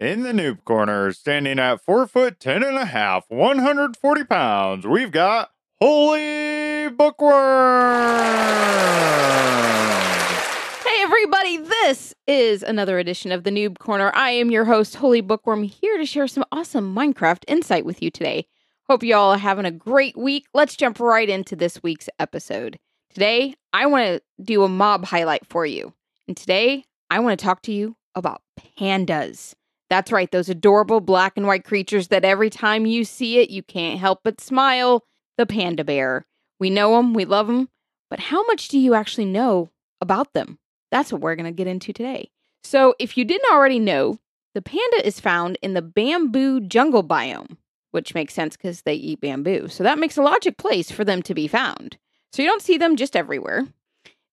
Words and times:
In 0.00 0.22
the 0.22 0.32
noob 0.32 0.64
corner, 0.64 1.12
standing 1.12 1.58
at 1.58 1.84
four 1.84 2.06
foot 2.06 2.40
ten 2.40 2.62
and 2.62 2.78
a 2.78 2.86
half, 2.86 3.26
140 3.28 4.24
pounds, 4.24 4.86
we've 4.86 5.12
got 5.12 5.50
Holy 5.78 6.88
Bookworm! 6.88 7.34
Hey, 10.82 11.02
everybody, 11.02 11.58
this 11.58 12.14
is 12.26 12.62
another 12.62 12.98
edition 12.98 13.30
of 13.30 13.44
the 13.44 13.50
Noob 13.50 13.78
Corner. 13.78 14.10
I 14.14 14.30
am 14.30 14.50
your 14.50 14.64
host, 14.64 14.96
Holy 14.96 15.20
Bookworm, 15.20 15.64
here 15.64 15.98
to 15.98 16.06
share 16.06 16.28
some 16.28 16.46
awesome 16.50 16.94
Minecraft 16.94 17.44
insight 17.46 17.84
with 17.84 18.00
you 18.00 18.10
today. 18.10 18.46
Hope 18.88 19.02
you 19.02 19.14
all 19.14 19.32
are 19.32 19.38
having 19.38 19.66
a 19.66 19.70
great 19.70 20.16
week. 20.16 20.46
Let's 20.54 20.76
jump 20.76 20.98
right 20.98 21.28
into 21.28 21.54
this 21.54 21.82
week's 21.82 22.08
episode. 22.18 22.78
Today, 23.12 23.54
I 23.74 23.84
want 23.84 24.06
to 24.06 24.22
do 24.42 24.64
a 24.64 24.68
mob 24.70 25.04
highlight 25.04 25.46
for 25.46 25.66
you. 25.66 25.92
And 26.26 26.38
today, 26.38 26.84
I 27.10 27.20
want 27.20 27.38
to 27.38 27.44
talk 27.44 27.60
to 27.64 27.72
you 27.72 27.96
about 28.14 28.40
pandas. 28.78 29.52
That's 29.90 30.12
right, 30.12 30.30
those 30.30 30.48
adorable 30.48 31.00
black 31.00 31.32
and 31.36 31.46
white 31.46 31.64
creatures 31.64 32.08
that 32.08 32.24
every 32.24 32.48
time 32.48 32.86
you 32.86 33.04
see 33.04 33.38
it, 33.38 33.50
you 33.50 33.62
can't 33.62 33.98
help 33.98 34.20
but 34.22 34.40
smile. 34.40 35.04
The 35.36 35.46
panda 35.46 35.84
bear. 35.84 36.24
We 36.60 36.70
know 36.70 36.96
them, 36.96 37.12
we 37.12 37.24
love 37.24 37.48
them, 37.48 37.68
but 38.08 38.20
how 38.20 38.46
much 38.46 38.68
do 38.68 38.78
you 38.78 38.94
actually 38.94 39.24
know 39.24 39.70
about 40.00 40.32
them? 40.32 40.58
That's 40.90 41.12
what 41.12 41.20
we're 41.20 41.34
going 41.34 41.46
to 41.46 41.52
get 41.52 41.66
into 41.66 41.92
today. 41.92 42.30
So, 42.62 42.94
if 42.98 43.16
you 43.16 43.24
didn't 43.24 43.52
already 43.52 43.78
know, 43.78 44.18
the 44.54 44.62
panda 44.62 45.04
is 45.04 45.18
found 45.18 45.58
in 45.62 45.74
the 45.74 45.82
bamboo 45.82 46.60
jungle 46.60 47.02
biome, 47.02 47.56
which 47.90 48.14
makes 48.14 48.34
sense 48.34 48.56
because 48.56 48.82
they 48.82 48.94
eat 48.94 49.20
bamboo. 49.20 49.68
So, 49.68 49.82
that 49.82 49.98
makes 49.98 50.18
a 50.18 50.22
logic 50.22 50.58
place 50.58 50.90
for 50.90 51.04
them 51.04 51.22
to 51.22 51.34
be 51.34 51.48
found. 51.48 51.96
So, 52.32 52.42
you 52.42 52.48
don't 52.48 52.62
see 52.62 52.76
them 52.76 52.96
just 52.96 53.16
everywhere. 53.16 53.66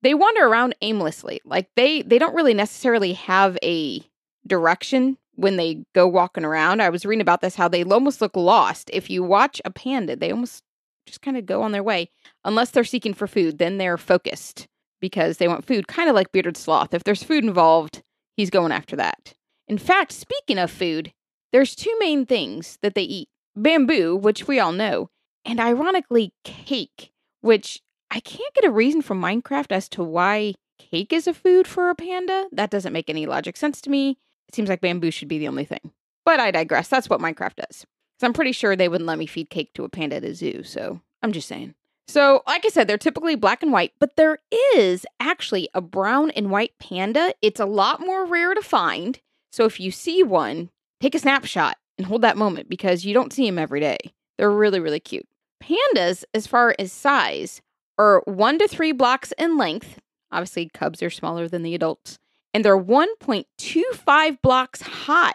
They 0.02 0.14
wander 0.14 0.46
around 0.46 0.76
aimlessly. 0.82 1.42
Like 1.46 1.70
they 1.76 2.02
they 2.02 2.20
don't 2.20 2.36
really 2.36 2.54
necessarily 2.54 3.14
have 3.14 3.58
a 3.64 4.02
direction 4.46 5.18
when 5.38 5.56
they 5.56 5.84
go 5.96 6.08
walking 6.08 6.44
around. 6.44 6.82
I 6.82 6.90
was 6.90 7.06
reading 7.06 7.22
about 7.22 7.42
this 7.42 7.56
how 7.56 7.68
they 7.68 7.84
almost 7.84 8.22
look 8.22 8.36
lost. 8.36 8.90
If 8.92 9.10
you 9.10 9.24
watch 9.24 9.62
a 9.64 9.72
panda, 9.72 10.16
they 10.16 10.32
almost 10.32 10.64
just 11.06 11.22
kind 11.22 11.38
of 11.38 11.46
go 11.46 11.62
on 11.62 11.72
their 11.72 11.84
way 11.84 12.10
unless 12.44 12.72
they're 12.72 12.84
seeking 12.84 13.14
for 13.14 13.28
food, 13.28 13.60
then 13.60 13.78
they're 13.78 13.98
focused 13.98 14.68
because 15.00 15.38
they 15.38 15.48
want 15.48 15.66
food, 15.66 15.88
kind 15.88 16.10
of 16.10 16.16
like 16.16 16.32
bearded 16.32 16.58
sloth. 16.58 16.94
If 16.94 17.04
there's 17.04 17.24
food 17.24 17.44
involved, 17.44 18.02
he's 18.36 18.50
going 18.50 18.72
after 18.72 18.96
that. 18.96 19.36
In 19.68 19.78
fact, 19.78 20.12
speaking 20.12 20.58
of 20.58 20.72
food, 20.72 21.14
there's 21.52 21.76
two 21.76 21.96
main 22.00 22.26
things 22.26 22.78
that 22.82 22.96
they 22.96 23.04
eat. 23.04 23.30
Bamboo, 23.56 24.16
which 24.16 24.48
we 24.48 24.60
all 24.60 24.72
know, 24.72 25.10
and 25.46 25.60
ironically 25.60 26.34
cake, 26.44 27.12
which 27.42 27.82
I 28.12 28.20
can't 28.20 28.54
get 28.54 28.66
a 28.66 28.72
reason 28.72 29.02
from 29.02 29.22
Minecraft 29.22 29.72
as 29.72 29.90
to 29.90 30.04
why 30.04 30.56
cake 30.78 31.12
is 31.12 31.28
a 31.28 31.34
food 31.34 31.68
for 31.68 31.90
a 31.90 31.96
panda. 31.96 32.48
That 32.52 32.70
doesn't 32.70 32.94
make 32.94 33.10
any 33.10 33.26
logic 33.26 33.58
sense 33.58 33.82
to 33.82 33.90
me. 33.90 34.18
It 34.48 34.56
seems 34.56 34.70
like 34.70 34.82
bamboo 34.82 35.12
should 35.12 35.28
be 35.28 35.40
the 35.40 35.48
only 35.48 35.66
thing. 35.66 35.92
But 36.26 36.40
I 36.40 36.52
digress. 36.52 36.88
That's 36.88 37.10
what 37.10 37.20
Minecraft 37.20 37.56
does. 37.56 37.86
So 38.20 38.28
I'm 38.28 38.34
pretty 38.34 38.52
sure 38.52 38.76
they 38.76 38.90
wouldn't 38.90 39.08
let 39.08 39.20
me 39.20 39.28
feed 39.28 39.50
cake 39.50 39.74
to 39.74 39.84
a 39.84 39.90
panda 39.90 40.18
at 40.18 40.24
a 40.24 40.34
zoo. 40.34 40.64
So 40.64 41.02
I'm 41.22 41.32
just 41.32 41.48
saying. 41.48 41.76
So, 42.08 42.42
like 42.48 42.66
I 42.66 42.70
said, 42.70 42.88
they're 42.88 42.98
typically 42.98 43.36
black 43.36 43.62
and 43.62 43.74
white, 43.74 43.92
but 44.00 44.16
there 44.16 44.40
is 44.74 45.06
actually 45.20 45.68
a 45.74 45.82
brown 45.82 46.32
and 46.32 46.50
white 46.50 46.72
panda. 46.80 47.34
It's 47.42 47.60
a 47.60 47.66
lot 47.66 48.00
more 48.00 48.26
rare 48.26 48.54
to 48.54 48.62
find. 48.62 49.20
So, 49.52 49.66
if 49.66 49.78
you 49.80 49.92
see 49.92 50.24
one, 50.24 50.70
take 51.02 51.16
a 51.16 51.20
snapshot 51.20 51.78
and 51.98 52.08
hold 52.08 52.22
that 52.22 52.38
moment 52.38 52.70
because 52.70 53.04
you 53.04 53.14
don't 53.14 53.34
see 53.34 53.46
them 53.46 53.60
every 53.60 53.82
day. 53.82 53.98
They're 54.38 54.50
really, 54.50 54.80
really 54.80 55.02
cute. 55.02 55.28
Pandas, 55.62 56.24
as 56.34 56.48
far 56.48 56.76
as 56.80 56.94
size, 56.94 57.62
are 57.98 58.22
one 58.26 58.58
to 58.60 58.70
three 58.70 58.94
blocks 58.94 59.34
in 59.38 59.58
length. 59.58 60.00
Obviously, 60.32 60.70
cubs 60.74 61.04
are 61.04 61.10
smaller 61.10 61.50
than 61.50 61.64
the 61.64 61.76
adults. 61.76 62.20
And 62.58 62.66
they're 62.66 62.76
1.25 62.76 64.42
blocks 64.42 64.82
high, 64.82 65.32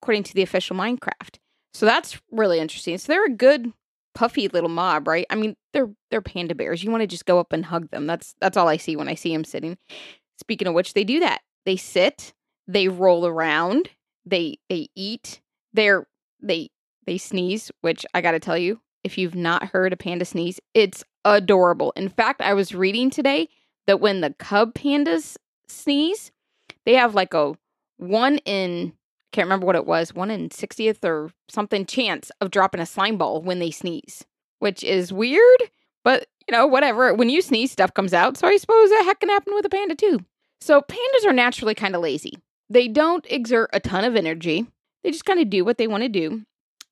according 0.00 0.22
to 0.22 0.32
the 0.32 0.40
official 0.40 0.74
Minecraft. 0.74 1.36
So 1.74 1.84
that's 1.84 2.18
really 2.30 2.60
interesting. 2.60 2.96
So 2.96 3.12
they're 3.12 3.26
a 3.26 3.28
good 3.28 3.74
puffy 4.14 4.48
little 4.48 4.70
mob, 4.70 5.06
right? 5.06 5.26
I 5.28 5.34
mean, 5.34 5.54
they're 5.74 5.90
they're 6.10 6.22
panda 6.22 6.54
bears. 6.54 6.82
You 6.82 6.90
want 6.90 7.02
to 7.02 7.06
just 7.06 7.26
go 7.26 7.38
up 7.38 7.52
and 7.52 7.66
hug 7.66 7.90
them. 7.90 8.06
That's 8.06 8.34
that's 8.40 8.56
all 8.56 8.68
I 8.68 8.78
see 8.78 8.96
when 8.96 9.06
I 9.06 9.16
see 9.16 9.34
them 9.34 9.44
sitting. 9.44 9.76
Speaking 10.40 10.66
of 10.66 10.72
which, 10.72 10.94
they 10.94 11.04
do 11.04 11.20
that. 11.20 11.42
They 11.66 11.76
sit, 11.76 12.32
they 12.66 12.88
roll 12.88 13.26
around, 13.26 13.90
they 14.24 14.56
they 14.70 14.88
eat, 14.96 15.42
they're 15.74 16.06
they 16.40 16.70
they 17.04 17.18
sneeze, 17.18 17.70
which 17.82 18.06
I 18.14 18.22
got 18.22 18.30
to 18.30 18.40
tell 18.40 18.56
you, 18.56 18.80
if 19.04 19.18
you've 19.18 19.34
not 19.34 19.64
heard 19.64 19.92
a 19.92 19.96
panda 19.98 20.24
sneeze, 20.24 20.58
it's 20.72 21.04
adorable. 21.26 21.92
In 21.96 22.08
fact, 22.08 22.40
I 22.40 22.54
was 22.54 22.74
reading 22.74 23.10
today 23.10 23.50
that 23.86 24.00
when 24.00 24.22
the 24.22 24.34
cub 24.38 24.72
pandas 24.72 25.36
sneeze, 25.68 26.31
they 26.86 26.94
have 26.94 27.14
like 27.14 27.34
a 27.34 27.54
one 27.98 28.38
in 28.38 28.92
can't 29.32 29.46
remember 29.46 29.66
what 29.66 29.76
it 29.76 29.86
was, 29.86 30.14
one 30.14 30.30
in 30.30 30.50
60th 30.50 31.02
or 31.04 31.30
something 31.48 31.86
chance 31.86 32.30
of 32.40 32.50
dropping 32.50 32.82
a 32.82 32.86
slime 32.86 33.16
ball 33.16 33.40
when 33.40 33.60
they 33.60 33.70
sneeze, 33.70 34.24
which 34.58 34.84
is 34.84 35.10
weird, 35.10 35.62
but 36.04 36.26
you 36.46 36.52
know, 36.52 36.66
whatever. 36.66 37.14
When 37.14 37.30
you 37.30 37.40
sneeze, 37.40 37.72
stuff 37.72 37.94
comes 37.94 38.12
out. 38.12 38.36
So 38.36 38.46
I 38.46 38.56
suppose 38.56 38.90
that 38.90 39.04
heck 39.06 39.20
can 39.20 39.28
happen 39.28 39.54
with 39.54 39.64
a 39.64 39.70
panda 39.70 39.94
too. 39.94 40.20
So 40.60 40.80
pandas 40.80 41.26
are 41.26 41.32
naturally 41.32 41.74
kind 41.74 41.94
of 41.94 42.02
lazy. 42.02 42.34
They 42.68 42.88
don't 42.88 43.26
exert 43.30 43.70
a 43.72 43.80
ton 43.80 44.04
of 44.04 44.16
energy. 44.16 44.66
They 45.02 45.10
just 45.10 45.24
kind 45.24 45.40
of 45.40 45.50
do 45.50 45.64
what 45.64 45.78
they 45.78 45.86
want 45.86 46.02
to 46.02 46.08
do. 46.08 46.42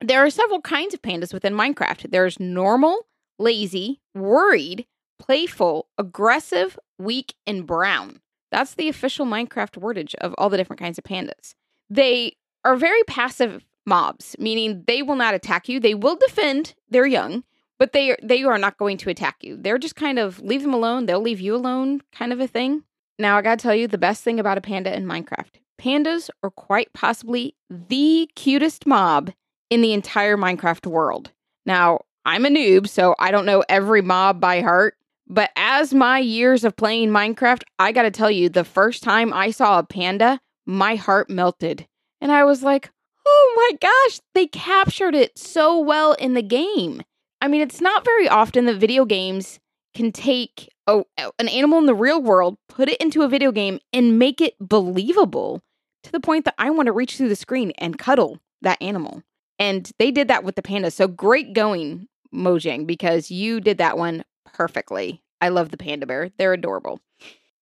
There 0.00 0.24
are 0.24 0.30
several 0.30 0.60
kinds 0.60 0.94
of 0.94 1.02
pandas 1.02 1.34
within 1.34 1.54
Minecraft. 1.54 2.10
There's 2.10 2.40
normal, 2.40 3.06
lazy, 3.38 4.00
worried, 4.14 4.86
playful, 5.18 5.88
aggressive, 5.98 6.78
weak, 6.98 7.34
and 7.46 7.66
brown. 7.66 8.20
That's 8.50 8.74
the 8.74 8.88
official 8.88 9.26
Minecraft 9.26 9.80
wordage 9.80 10.14
of 10.16 10.34
all 10.38 10.48
the 10.48 10.56
different 10.56 10.80
kinds 10.80 10.98
of 10.98 11.04
pandas. 11.04 11.54
They 11.88 12.36
are 12.64 12.76
very 12.76 13.02
passive 13.04 13.64
mobs, 13.86 14.36
meaning 14.38 14.84
they 14.86 15.02
will 15.02 15.16
not 15.16 15.34
attack 15.34 15.68
you. 15.68 15.80
They 15.80 15.94
will 15.94 16.16
defend 16.16 16.74
their 16.88 17.06
young, 17.06 17.44
but 17.78 17.92
they 17.92 18.16
they 18.22 18.42
are 18.42 18.58
not 18.58 18.78
going 18.78 18.96
to 18.98 19.10
attack 19.10 19.36
you. 19.42 19.56
They're 19.56 19.78
just 19.78 19.96
kind 19.96 20.18
of 20.18 20.40
leave 20.40 20.62
them 20.62 20.74
alone, 20.74 21.06
they'll 21.06 21.20
leave 21.20 21.40
you 21.40 21.54
alone 21.54 22.02
kind 22.12 22.32
of 22.32 22.40
a 22.40 22.46
thing. 22.46 22.84
Now, 23.18 23.36
I 23.36 23.42
got 23.42 23.58
to 23.58 23.62
tell 23.62 23.74
you 23.74 23.86
the 23.86 23.98
best 23.98 24.24
thing 24.24 24.40
about 24.40 24.56
a 24.56 24.62
panda 24.62 24.96
in 24.96 25.04
Minecraft. 25.04 25.60
Pandas 25.78 26.30
are 26.42 26.50
quite 26.50 26.92
possibly 26.94 27.54
the 27.68 28.30
cutest 28.34 28.86
mob 28.86 29.30
in 29.68 29.82
the 29.82 29.92
entire 29.92 30.38
Minecraft 30.38 30.86
world. 30.86 31.30
Now, 31.66 32.00
I'm 32.24 32.46
a 32.46 32.48
noob, 32.48 32.88
so 32.88 33.14
I 33.18 33.30
don't 33.30 33.44
know 33.46 33.62
every 33.68 34.00
mob 34.00 34.40
by 34.40 34.62
heart. 34.62 34.96
But 35.32 35.52
as 35.54 35.94
my 35.94 36.18
years 36.18 36.64
of 36.64 36.74
playing 36.74 37.10
Minecraft, 37.10 37.62
I 37.78 37.92
gotta 37.92 38.10
tell 38.10 38.32
you, 38.32 38.48
the 38.48 38.64
first 38.64 39.04
time 39.04 39.32
I 39.32 39.52
saw 39.52 39.78
a 39.78 39.84
panda, 39.84 40.40
my 40.66 40.96
heart 40.96 41.30
melted. 41.30 41.86
And 42.20 42.32
I 42.32 42.42
was 42.42 42.64
like, 42.64 42.90
oh 43.24 43.54
my 43.54 43.78
gosh, 43.80 44.20
they 44.34 44.48
captured 44.48 45.14
it 45.14 45.38
so 45.38 45.78
well 45.78 46.14
in 46.14 46.34
the 46.34 46.42
game. 46.42 47.02
I 47.40 47.46
mean, 47.46 47.60
it's 47.60 47.80
not 47.80 48.04
very 48.04 48.28
often 48.28 48.66
that 48.66 48.78
video 48.78 49.04
games 49.04 49.60
can 49.94 50.10
take 50.10 50.68
a, 50.88 51.04
an 51.16 51.48
animal 51.48 51.78
in 51.78 51.86
the 51.86 51.94
real 51.94 52.20
world, 52.20 52.56
put 52.68 52.88
it 52.88 53.00
into 53.00 53.22
a 53.22 53.28
video 53.28 53.52
game, 53.52 53.78
and 53.92 54.18
make 54.18 54.40
it 54.40 54.54
believable 54.58 55.62
to 56.02 56.10
the 56.10 56.18
point 56.18 56.44
that 56.44 56.56
I 56.58 56.70
want 56.70 56.86
to 56.86 56.92
reach 56.92 57.16
through 57.16 57.28
the 57.28 57.36
screen 57.36 57.70
and 57.78 57.98
cuddle 57.98 58.40
that 58.62 58.82
animal. 58.82 59.22
And 59.60 59.88
they 60.00 60.10
did 60.10 60.26
that 60.26 60.42
with 60.42 60.56
the 60.56 60.62
panda. 60.62 60.90
So 60.90 61.06
great 61.06 61.52
going, 61.52 62.08
Mojang, 62.34 62.84
because 62.84 63.30
you 63.30 63.60
did 63.60 63.78
that 63.78 63.96
one 63.96 64.24
perfectly. 64.52 65.22
I 65.40 65.48
love 65.48 65.70
the 65.70 65.76
panda 65.76 66.06
bear. 66.06 66.30
They're 66.38 66.52
adorable. 66.52 67.00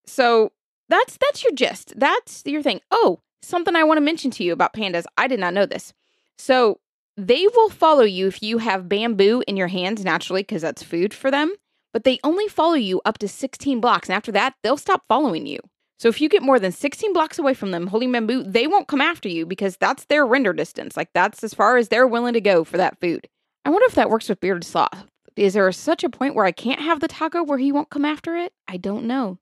So 0.06 0.52
that's 0.88 1.16
that's 1.18 1.44
your 1.44 1.52
gist. 1.52 1.94
That's 1.96 2.42
your 2.46 2.62
thing. 2.62 2.80
Oh, 2.90 3.20
something 3.42 3.76
I 3.76 3.84
want 3.84 3.98
to 3.98 4.02
mention 4.02 4.30
to 4.32 4.44
you 4.44 4.52
about 4.52 4.72
pandas. 4.72 5.04
I 5.16 5.28
did 5.28 5.40
not 5.40 5.54
know 5.54 5.66
this. 5.66 5.92
So 6.38 6.80
they 7.16 7.46
will 7.54 7.68
follow 7.68 8.04
you 8.04 8.28
if 8.28 8.42
you 8.42 8.58
have 8.58 8.88
bamboo 8.88 9.42
in 9.46 9.56
your 9.56 9.68
hands 9.68 10.04
naturally 10.04 10.42
because 10.42 10.62
that's 10.62 10.82
food 10.82 11.12
for 11.12 11.30
them. 11.30 11.54
But 11.92 12.04
they 12.04 12.18
only 12.22 12.48
follow 12.48 12.74
you 12.74 13.00
up 13.04 13.18
to 13.18 13.28
16 13.28 13.80
blocks. 13.80 14.08
And 14.08 14.14
after 14.14 14.30
that, 14.32 14.54
they'll 14.62 14.76
stop 14.76 15.04
following 15.08 15.46
you. 15.46 15.58
So 15.98 16.08
if 16.08 16.20
you 16.20 16.28
get 16.28 16.42
more 16.42 16.60
than 16.60 16.70
16 16.70 17.12
blocks 17.12 17.38
away 17.38 17.54
from 17.54 17.72
them 17.72 17.88
holding 17.88 18.12
bamboo, 18.12 18.44
they 18.44 18.68
won't 18.68 18.86
come 18.86 19.00
after 19.00 19.28
you 19.28 19.46
because 19.46 19.76
that's 19.76 20.04
their 20.04 20.24
render 20.24 20.52
distance. 20.52 20.96
Like 20.96 21.08
that's 21.12 21.42
as 21.42 21.54
far 21.54 21.76
as 21.76 21.88
they're 21.88 22.06
willing 22.06 22.34
to 22.34 22.40
go 22.40 22.62
for 22.62 22.76
that 22.76 23.00
food. 23.00 23.28
I 23.64 23.70
wonder 23.70 23.86
if 23.86 23.96
that 23.96 24.10
works 24.10 24.28
with 24.28 24.40
bearded 24.40 24.64
sloth. 24.64 25.06
Is 25.38 25.54
there 25.54 25.70
such 25.70 26.02
a 26.02 26.10
point 26.10 26.34
where 26.34 26.44
I 26.44 26.50
can't 26.50 26.80
have 26.80 26.98
the 26.98 27.06
taco 27.06 27.44
where 27.44 27.58
he 27.58 27.70
won't 27.70 27.90
come 27.90 28.04
after 28.04 28.36
it? 28.36 28.52
I 28.66 28.76
don't 28.76 29.04
know. 29.04 29.38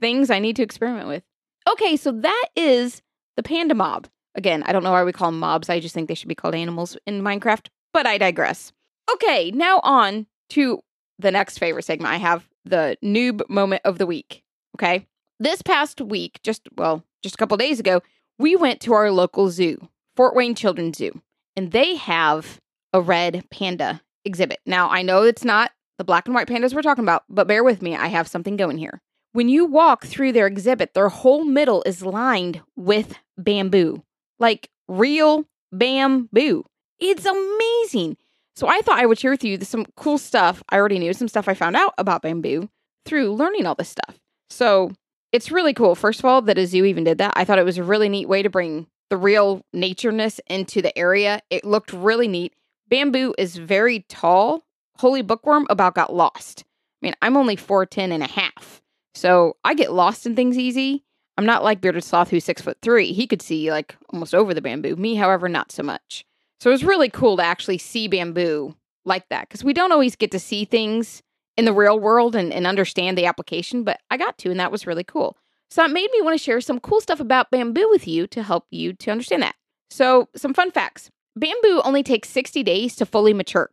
Things 0.00 0.28
I 0.28 0.40
need 0.40 0.56
to 0.56 0.64
experiment 0.64 1.06
with. 1.06 1.22
Okay, 1.70 1.96
so 1.96 2.10
that 2.10 2.48
is 2.56 3.00
the 3.36 3.44
panda 3.44 3.76
mob. 3.76 4.08
Again, 4.34 4.64
I 4.64 4.72
don't 4.72 4.82
know 4.82 4.90
why 4.90 5.04
we 5.04 5.12
call 5.12 5.30
them 5.30 5.38
mobs. 5.38 5.70
I 5.70 5.78
just 5.78 5.94
think 5.94 6.08
they 6.08 6.16
should 6.16 6.28
be 6.28 6.34
called 6.34 6.56
animals 6.56 6.96
in 7.06 7.22
Minecraft, 7.22 7.68
but 7.92 8.06
I 8.06 8.18
digress. 8.18 8.72
Okay, 9.12 9.52
now 9.52 9.78
on 9.84 10.26
to 10.50 10.80
the 11.20 11.30
next 11.30 11.58
favorite 11.58 11.84
segment 11.84 12.12
I 12.12 12.16
have 12.16 12.48
the 12.64 12.96
noob 13.04 13.48
moment 13.48 13.82
of 13.84 13.98
the 13.98 14.06
week. 14.06 14.42
Okay. 14.76 15.06
This 15.38 15.62
past 15.62 16.00
week, 16.00 16.40
just, 16.42 16.68
well, 16.76 17.04
just 17.22 17.36
a 17.36 17.38
couple 17.38 17.56
days 17.56 17.78
ago, 17.78 18.02
we 18.40 18.56
went 18.56 18.80
to 18.80 18.94
our 18.94 19.12
local 19.12 19.48
zoo, 19.48 19.88
Fort 20.16 20.34
Wayne 20.34 20.56
Children's 20.56 20.98
Zoo, 20.98 21.22
and 21.54 21.70
they 21.70 21.94
have 21.94 22.60
a 22.92 23.00
red 23.00 23.44
panda 23.50 24.00
exhibit. 24.24 24.60
Now, 24.66 24.88
I 24.90 25.02
know 25.02 25.22
it's 25.22 25.44
not 25.44 25.72
the 25.98 26.04
black 26.04 26.26
and 26.26 26.34
white 26.34 26.46
pandas 26.48 26.74
we're 26.74 26.82
talking 26.82 27.04
about, 27.04 27.24
but 27.28 27.46
bear 27.46 27.64
with 27.64 27.82
me. 27.82 27.96
I 27.96 28.08
have 28.08 28.28
something 28.28 28.56
going 28.56 28.78
here. 28.78 29.00
when 29.32 29.48
you 29.48 29.64
walk 29.64 30.04
through 30.06 30.32
their 30.32 30.46
exhibit, 30.46 30.94
their 30.94 31.08
whole 31.08 31.44
middle 31.44 31.82
is 31.84 32.02
lined 32.02 32.60
with 32.76 33.14
bamboo, 33.38 34.02
like 34.38 34.68
real 34.88 35.46
bamboo. 35.72 36.64
It's 37.00 37.24
amazing. 37.24 38.16
So 38.54 38.68
I 38.68 38.80
thought 38.82 38.98
I 38.98 39.06
would 39.06 39.18
share 39.18 39.30
with 39.30 39.44
you 39.44 39.58
some 39.62 39.86
cool 39.96 40.18
stuff 40.18 40.62
I 40.68 40.76
already 40.76 40.98
knew, 40.98 41.12
some 41.14 41.28
stuff 41.28 41.48
I 41.48 41.54
found 41.54 41.76
out 41.76 41.94
about 41.96 42.22
bamboo 42.22 42.68
through 43.06 43.34
learning 43.34 43.66
all 43.66 43.74
this 43.74 43.88
stuff. 43.88 44.18
So 44.50 44.92
it's 45.32 45.50
really 45.50 45.72
cool. 45.72 45.94
First 45.94 46.18
of 46.18 46.26
all, 46.26 46.42
that 46.42 46.58
a 46.58 46.66
zoo 46.66 46.84
even 46.84 47.04
did 47.04 47.18
that. 47.18 47.32
I 47.34 47.44
thought 47.44 47.58
it 47.58 47.64
was 47.64 47.78
a 47.78 47.84
really 47.84 48.10
neat 48.10 48.28
way 48.28 48.42
to 48.42 48.50
bring 48.50 48.86
the 49.08 49.16
real 49.16 49.62
natureness 49.72 50.40
into 50.46 50.82
the 50.82 50.96
area. 50.96 51.40
It 51.48 51.64
looked 51.64 51.92
really 51.92 52.28
neat. 52.28 52.52
Bamboo 52.92 53.34
is 53.38 53.56
very 53.56 54.00
tall. 54.10 54.66
Holy 54.98 55.22
bookworm 55.22 55.66
about 55.70 55.94
got 55.94 56.12
lost. 56.12 56.62
I 57.02 57.06
mean, 57.06 57.14
I'm 57.22 57.38
only 57.38 57.56
4'10 57.56 58.12
and 58.12 58.22
a 58.22 58.26
half. 58.26 58.82
So 59.14 59.56
I 59.64 59.72
get 59.72 59.94
lost 59.94 60.26
in 60.26 60.36
things 60.36 60.58
easy. 60.58 61.02
I'm 61.38 61.46
not 61.46 61.64
like 61.64 61.80
Bearded 61.80 62.04
Sloth, 62.04 62.28
who's 62.28 62.44
six 62.44 62.60
foot 62.60 62.76
three. 62.82 63.14
He 63.14 63.26
could 63.26 63.40
see 63.40 63.70
like 63.70 63.96
almost 64.12 64.34
over 64.34 64.52
the 64.52 64.60
bamboo. 64.60 64.96
Me, 64.96 65.14
however, 65.14 65.48
not 65.48 65.72
so 65.72 65.82
much. 65.82 66.26
So 66.60 66.68
it 66.68 66.74
was 66.74 66.84
really 66.84 67.08
cool 67.08 67.38
to 67.38 67.42
actually 67.42 67.78
see 67.78 68.08
bamboo 68.08 68.76
like 69.06 69.26
that 69.30 69.48
because 69.48 69.64
we 69.64 69.72
don't 69.72 69.92
always 69.92 70.14
get 70.14 70.30
to 70.32 70.38
see 70.38 70.66
things 70.66 71.22
in 71.56 71.64
the 71.64 71.72
real 71.72 71.98
world 71.98 72.36
and, 72.36 72.52
and 72.52 72.66
understand 72.66 73.16
the 73.16 73.24
application, 73.24 73.84
but 73.84 74.00
I 74.10 74.18
got 74.18 74.36
to, 74.36 74.50
and 74.50 74.60
that 74.60 74.70
was 74.70 74.86
really 74.86 75.04
cool. 75.04 75.38
So 75.70 75.82
it 75.82 75.90
made 75.90 76.10
me 76.12 76.20
want 76.20 76.34
to 76.34 76.44
share 76.44 76.60
some 76.60 76.78
cool 76.78 77.00
stuff 77.00 77.20
about 77.20 77.50
bamboo 77.50 77.88
with 77.88 78.06
you 78.06 78.26
to 78.26 78.42
help 78.42 78.66
you 78.70 78.92
to 78.92 79.10
understand 79.10 79.42
that. 79.44 79.54
So, 79.88 80.28
some 80.36 80.52
fun 80.52 80.70
facts 80.70 81.10
bamboo 81.36 81.80
only 81.84 82.02
takes 82.02 82.28
60 82.30 82.62
days 82.62 82.96
to 82.96 83.06
fully 83.06 83.34
mature. 83.34 83.70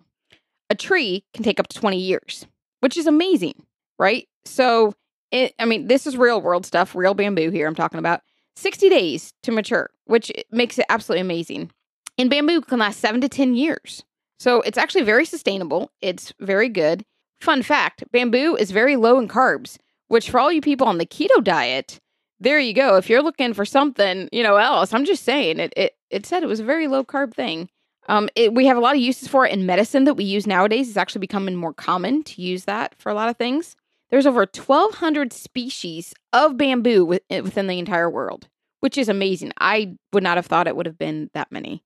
A 0.69 0.75
tree 0.75 1.25
can 1.33 1.43
take 1.43 1.59
up 1.59 1.67
to 1.67 1.79
20 1.79 1.97
years, 1.97 2.45
which 2.81 2.97
is 2.97 3.07
amazing, 3.07 3.63
right? 3.97 4.27
So, 4.45 4.93
it, 5.31 5.53
I 5.59 5.65
mean, 5.65 5.87
this 5.87 6.07
is 6.07 6.17
real 6.17 6.41
world 6.41 6.65
stuff, 6.65 6.95
real 6.95 7.13
bamboo 7.13 7.49
here 7.49 7.67
I'm 7.67 7.75
talking 7.75 7.99
about. 7.99 8.21
60 8.55 8.89
days 8.89 9.33
to 9.43 9.51
mature, 9.51 9.89
which 10.05 10.31
makes 10.51 10.77
it 10.77 10.85
absolutely 10.89 11.21
amazing. 11.21 11.71
And 12.17 12.29
bamboo 12.29 12.61
can 12.61 12.79
last 12.79 12.99
seven 12.99 13.21
to 13.21 13.29
10 13.29 13.55
years. 13.55 14.03
So 14.39 14.61
it's 14.61 14.77
actually 14.77 15.03
very 15.03 15.25
sustainable. 15.25 15.91
It's 16.01 16.33
very 16.39 16.69
good. 16.69 17.05
Fun 17.41 17.63
fact 17.63 18.03
bamboo 18.11 18.55
is 18.57 18.71
very 18.71 18.95
low 18.95 19.17
in 19.17 19.27
carbs, 19.27 19.77
which 20.07 20.29
for 20.29 20.39
all 20.39 20.51
you 20.51 20.61
people 20.61 20.87
on 20.87 20.97
the 20.97 21.05
keto 21.05 21.43
diet, 21.43 21.99
there 22.39 22.59
you 22.59 22.73
go. 22.73 22.95
If 22.97 23.09
you're 23.09 23.21
looking 23.21 23.53
for 23.53 23.65
something, 23.65 24.29
you 24.31 24.43
know, 24.43 24.55
else, 24.55 24.93
I'm 24.93 25.05
just 25.05 25.23
saying 25.23 25.59
it, 25.59 25.73
it, 25.75 25.93
it 26.09 26.25
said 26.25 26.43
it 26.43 26.47
was 26.47 26.59
a 26.59 26.65
very 26.65 26.87
low 26.87 27.03
carb 27.03 27.33
thing. 27.33 27.69
Um, 28.07 28.29
it, 28.35 28.53
we 28.53 28.65
have 28.65 28.77
a 28.77 28.79
lot 28.79 28.95
of 28.95 29.01
uses 29.01 29.27
for 29.27 29.45
it 29.45 29.53
in 29.53 29.65
medicine 29.65 30.05
that 30.05 30.15
we 30.15 30.23
use 30.23 30.47
nowadays. 30.47 30.87
It's 30.87 30.97
actually 30.97 31.19
becoming 31.19 31.55
more 31.55 31.73
common 31.73 32.23
to 32.23 32.41
use 32.41 32.65
that 32.65 32.95
for 32.97 33.09
a 33.09 33.13
lot 33.13 33.29
of 33.29 33.37
things. 33.37 33.75
There's 34.09 34.25
over 34.25 34.39
1,200 34.39 35.31
species 35.31 36.13
of 36.33 36.57
bamboo 36.57 37.19
eh, 37.29 37.41
within 37.41 37.67
the 37.67 37.77
entire 37.77 38.09
world, 38.09 38.47
which 38.79 38.97
is 38.97 39.09
amazing. 39.09 39.51
I 39.59 39.95
would 40.11 40.23
not 40.23 40.37
have 40.37 40.47
thought 40.47 40.67
it 40.67 40.75
would 40.75 40.87
have 40.87 40.97
been 40.97 41.29
that 41.33 41.51
many. 41.51 41.83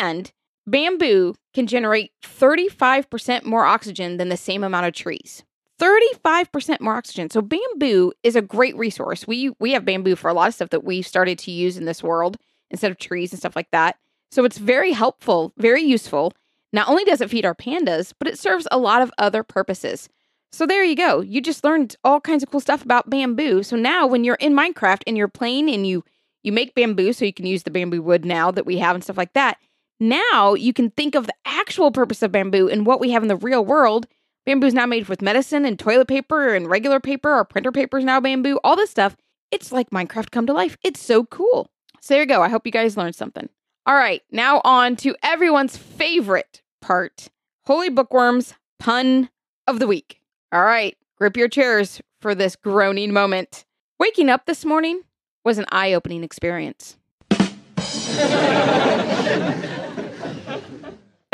And 0.00 0.30
bamboo 0.66 1.34
can 1.52 1.66
generate 1.66 2.12
35% 2.22 3.44
more 3.44 3.64
oxygen 3.64 4.16
than 4.18 4.28
the 4.28 4.36
same 4.36 4.62
amount 4.62 4.86
of 4.86 4.94
trees. 4.94 5.42
35% 5.80 6.80
more 6.80 6.94
oxygen. 6.94 7.30
So 7.30 7.42
bamboo 7.42 8.12
is 8.22 8.36
a 8.36 8.42
great 8.42 8.76
resource. 8.76 9.26
We 9.26 9.50
we 9.58 9.72
have 9.72 9.84
bamboo 9.84 10.16
for 10.16 10.28
a 10.28 10.34
lot 10.34 10.48
of 10.48 10.54
stuff 10.54 10.70
that 10.70 10.84
we've 10.84 11.06
started 11.06 11.38
to 11.40 11.50
use 11.50 11.76
in 11.76 11.84
this 11.84 12.02
world 12.02 12.36
instead 12.70 12.90
of 12.90 12.98
trees 12.98 13.32
and 13.32 13.38
stuff 13.38 13.56
like 13.56 13.70
that. 13.72 13.96
So 14.30 14.44
it's 14.44 14.58
very 14.58 14.92
helpful, 14.92 15.52
very 15.58 15.82
useful. 15.82 16.32
Not 16.72 16.88
only 16.88 17.04
does 17.04 17.20
it 17.20 17.30
feed 17.30 17.44
our 17.44 17.54
pandas, 17.54 18.12
but 18.18 18.28
it 18.28 18.38
serves 18.38 18.66
a 18.70 18.78
lot 18.78 19.02
of 19.02 19.12
other 19.18 19.42
purposes. 19.42 20.08
So 20.50 20.66
there 20.66 20.84
you 20.84 20.94
go. 20.96 21.20
You 21.20 21.40
just 21.40 21.64
learned 21.64 21.96
all 22.04 22.20
kinds 22.20 22.42
of 22.42 22.50
cool 22.50 22.60
stuff 22.60 22.84
about 22.84 23.10
bamboo. 23.10 23.62
So 23.64 23.76
now 23.76 24.06
when 24.06 24.22
you're 24.22 24.36
in 24.36 24.54
Minecraft 24.54 25.02
and 25.06 25.16
you're 25.16 25.28
playing 25.28 25.68
and 25.68 25.86
you 25.86 26.04
you 26.44 26.52
make 26.52 26.74
bamboo 26.74 27.12
so 27.12 27.24
you 27.24 27.32
can 27.32 27.46
use 27.46 27.62
the 27.62 27.70
bamboo 27.70 28.02
wood 28.02 28.24
now 28.24 28.50
that 28.50 28.66
we 28.66 28.78
have 28.78 28.94
and 28.94 29.02
stuff 29.02 29.16
like 29.16 29.32
that. 29.32 29.56
Now 29.98 30.54
you 30.54 30.72
can 30.72 30.90
think 30.90 31.14
of 31.14 31.26
the 31.26 31.34
actual 31.44 31.90
purpose 31.90 32.22
of 32.22 32.32
bamboo 32.32 32.68
and 32.68 32.86
what 32.86 33.00
we 33.00 33.10
have 33.10 33.22
in 33.22 33.28
the 33.28 33.36
real 33.36 33.64
world. 33.64 34.06
Bamboo 34.46 34.66
is 34.66 34.74
now 34.74 34.86
made 34.86 35.08
with 35.08 35.22
medicine 35.22 35.64
and 35.64 35.78
toilet 35.78 36.08
paper 36.08 36.54
and 36.54 36.68
regular 36.68 37.00
paper. 37.00 37.30
Our 37.30 37.44
printer 37.44 37.72
paper 37.72 37.98
is 37.98 38.04
now 38.04 38.20
bamboo. 38.20 38.60
All 38.62 38.76
this 38.76 38.90
stuff. 38.90 39.16
It's 39.50 39.72
like 39.72 39.90
Minecraft 39.90 40.30
come 40.30 40.46
to 40.46 40.52
life. 40.52 40.76
It's 40.84 41.00
so 41.00 41.24
cool. 41.24 41.70
So 42.00 42.14
there 42.14 42.22
you 42.22 42.26
go. 42.26 42.42
I 42.42 42.48
hope 42.48 42.66
you 42.66 42.72
guys 42.72 42.96
learned 42.96 43.14
something. 43.14 43.48
All 43.86 43.94
right, 43.94 44.22
now 44.30 44.60
on 44.64 44.96
to 44.96 45.14
everyone's 45.22 45.76
favorite 45.76 46.62
part 46.80 47.28
Holy 47.66 47.90
Bookworms 47.90 48.54
pun 48.78 49.28
of 49.66 49.78
the 49.78 49.86
week. 49.86 50.20
All 50.52 50.64
right, 50.64 50.96
grip 51.16 51.36
your 51.36 51.48
chairs 51.48 52.00
for 52.20 52.34
this 52.34 52.56
groaning 52.56 53.12
moment. 53.12 53.64
Waking 53.98 54.30
up 54.30 54.46
this 54.46 54.64
morning 54.64 55.02
was 55.44 55.58
an 55.58 55.66
eye 55.70 55.92
opening 55.92 56.24
experience. 56.24 56.96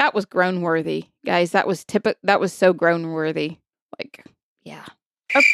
that 0.00 0.14
was 0.14 0.25
groan 0.25 0.62
worthy, 0.62 1.05
guys. 1.26 1.50
That 1.50 1.67
was 1.67 1.85
typical. 1.85 2.19
That 2.23 2.41
was 2.41 2.55
so 2.55 2.73
groan 2.73 3.11
worthy. 3.11 3.58
Like, 3.99 4.25
yeah. 4.62 4.87
Okay. 5.31 5.44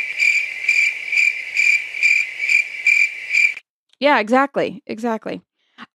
Yeah, 3.99 4.21
exactly. 4.21 4.85
Exactly. 4.87 5.43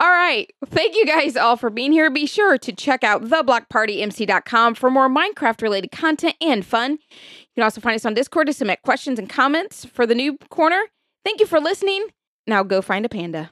All 0.02 0.10
right. 0.10 0.52
Thank 0.66 0.98
you 0.98 1.06
guys 1.06 1.38
all 1.38 1.56
for 1.56 1.70
being 1.70 1.94
here. 1.94 2.10
Be 2.10 2.26
sure 2.26 2.58
to 2.58 2.74
check 2.74 3.06
out 3.06 3.24
theblockpartymc.com 3.24 4.76
for 4.76 4.92
more 4.92 5.08
Minecraft 5.08 5.62
related 5.62 5.92
content 5.92 6.36
and 6.42 6.66
fun. 6.66 6.92
You 7.10 7.56
can 7.56 7.64
also 7.64 7.80
find 7.80 7.96
us 7.96 8.06
on 8.06 8.14
Discord 8.14 8.48
to 8.48 8.54
submit 8.54 8.82
questions 8.82 9.18
and 9.18 9.30
comments 9.30 9.86
for 9.86 10.06
the 10.06 10.14
Noob 10.14 10.50
Corner. 10.50 10.88
Thank 11.24 11.40
you 11.40 11.46
for 11.46 11.62
listening. 11.62 12.08
Now 12.48 12.64
go 12.64 12.82
find 12.82 13.06
a 13.06 13.10
panda. 13.10 13.52